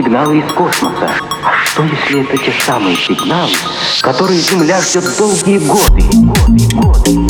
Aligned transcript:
сигналы 0.00 0.38
из 0.38 0.52
космоса. 0.52 1.10
А 1.44 1.52
что, 1.66 1.82
если 1.84 2.22
это 2.22 2.38
те 2.38 2.52
самые 2.64 2.96
сигналы, 2.96 3.50
которые 4.00 4.40
Земля 4.40 4.80
ждет 4.80 5.04
долгие 5.18 5.58
годы? 5.58 6.02
годы, 6.12 6.76
годы? 6.76 7.29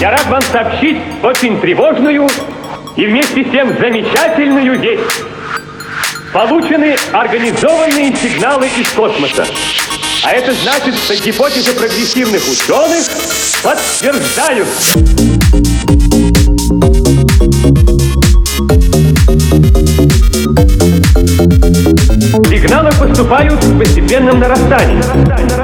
Я 0.00 0.10
рад 0.10 0.26
вам 0.26 0.42
сообщить 0.42 0.98
очень 1.22 1.60
тревожную 1.60 2.28
и 2.96 3.06
вместе 3.06 3.44
с 3.44 3.50
тем 3.50 3.76
замечательную 3.78 4.78
весть. 4.80 5.22
Получены 6.32 6.96
организованные 7.12 8.14
сигналы 8.16 8.68
из 8.76 8.88
космоса. 8.90 9.46
А 10.24 10.32
это 10.32 10.52
значит, 10.52 10.96
что 10.96 11.14
гипотезы 11.14 11.72
прогрессивных 11.72 12.42
ученых 12.48 13.06
подтверждают. 13.62 14.66
Сигналы 22.48 22.90
поступают 22.98 23.62
в 23.62 23.78
постепенном 23.78 24.40
нарастании 24.40 25.55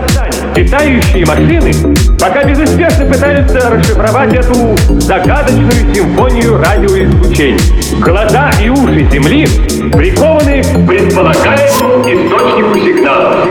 летающие 0.73 1.27
машины 1.27 1.71
пока 2.19 2.45
безуспешно 2.45 3.05
пытаются 3.05 3.69
расшифровать 3.69 4.33
эту 4.33 4.75
загадочную 5.01 5.95
симфонию 5.95 6.57
радиоизлучений. 6.57 8.01
Глаза 8.01 8.51
и 8.63 8.71
уши 8.71 9.07
Земли 9.11 9.47
прикованы 9.93 10.63
к 10.63 10.87
предполагаемому 10.87 12.03
источнику 12.05 12.79
сигнала. 12.79 13.47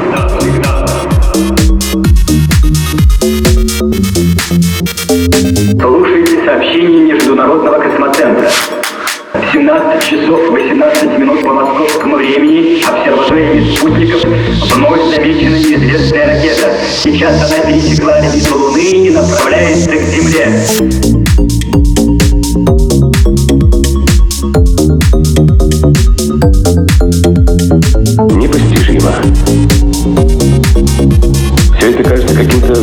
Слушайте 5.79 6.44
сообщение 6.44 7.13
Международного 7.13 7.78
космодрома. 7.79 8.10
12 9.71 10.03
часов 10.03 10.49
18 10.51 11.17
минут 11.17 11.41
по 11.43 11.53
московскому 11.53 12.17
времени 12.17 12.83
обсерваториями 12.83 13.73
спутников 13.73 14.21
вновь 14.75 15.15
замечена 15.15 15.55
неизвестная 15.55 16.27
ракета. 16.27 16.73
Сейчас 17.01 17.49
она 17.49 17.71
пересекла 17.71 18.15
орбиту 18.15 18.57
Луны 18.57 18.81
и 18.81 19.09
направляется 19.11 19.91
к 19.91 20.01
Земле. 20.01 20.45
Непостижимо. 28.35 29.13
Все 31.77 31.91
это 31.91 32.03
кажется 32.03 32.35
каким-то 32.35 32.75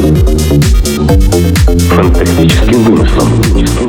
фантастическим 1.91 2.83
вымыслом. 2.85 3.88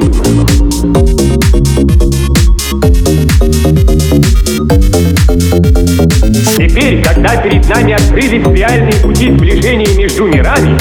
Перед 7.49 7.67
нами 7.67 7.93
открылись 7.93 8.45
реальные 8.47 8.93
пути 9.01 9.31
сближения 9.31 9.97
между 9.97 10.27
мирами, 10.27 10.77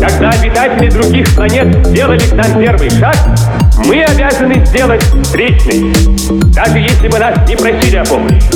когда 0.00 0.30
обитатели 0.30 0.88
других 0.90 1.34
планет 1.34 1.86
сделали 1.86 2.18
к 2.18 2.32
нам 2.32 2.58
первый 2.58 2.90
шаг, 2.90 3.16
мы 3.84 4.02
обязаны 4.02 4.64
сделать 4.64 5.02
встречный, 5.22 5.92
даже 6.54 6.78
если 6.78 7.08
бы 7.08 7.18
нас 7.18 7.46
не 7.48 7.56
просили 7.56 7.96
о 7.96 8.04
помощи. 8.04 8.48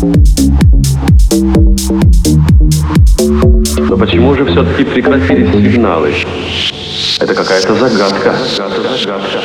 Но 0.00 0.06
почему 3.96 4.34
же 4.34 4.44
все-таки 4.44 4.84
прекратились 4.84 5.50
сигналы? 5.50 6.14
Это 7.18 7.34
какая-то 7.34 7.74
загадка. 7.74 8.36
Загадка, 8.56 8.96
загадка. 8.96 9.40